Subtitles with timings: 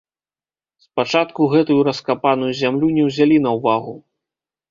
[0.85, 3.93] Спачатку гэтую раскапаную зямлю не ўзялі на ўвагу.